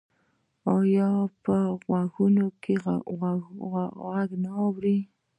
[0.75, 1.09] ایا
[1.43, 2.73] په غوږونو کې
[4.01, 4.97] غږونه اورئ؟